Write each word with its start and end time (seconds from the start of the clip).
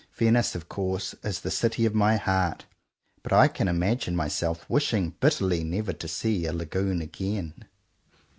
Venice 0.15 0.55
of 0.55 0.67
course 0.67 1.13
is 1.23 1.41
the 1.41 1.51
city 1.51 1.85
of 1.85 1.93
my 1.93 2.17
heart; 2.17 2.65
but 3.21 3.31
I 3.31 3.47
can 3.47 3.67
imagine 3.67 4.15
myself 4.15 4.67
wishing 4.67 5.11
bitterly 5.19 5.63
never 5.63 5.93
to 5.93 6.07
see 6.07 6.47
a 6.47 6.53
lagoon 6.53 7.03
again. 7.03 7.65